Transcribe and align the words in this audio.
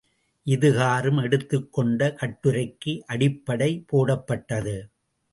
இதுகாறும், 0.45 1.21
எடுத்துக் 1.23 1.73
கொண்ட 1.73 2.15
கட்டுரைக்கு 2.21 3.03
அடிப்படை 3.07 3.83
போடப்பட்டது. 3.87 4.75